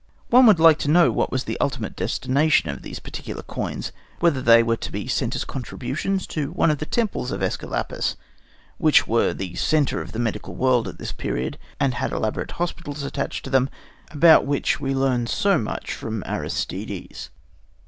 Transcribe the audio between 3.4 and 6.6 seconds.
coins whether they were to be sent as contributions to